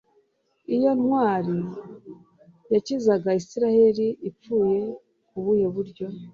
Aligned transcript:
iyo 0.75 0.91
ntwari 0.99 1.55
yakizaga 2.73 3.29
israheli, 3.41 4.07
ipfuye 4.29 4.79
ku 5.27 5.37
buhe 5.43 5.67
buryo 5.75 6.07